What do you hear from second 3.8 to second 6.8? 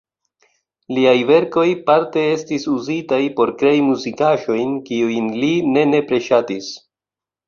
muzikaĵojn, kiujn li ne nepre ŝatis.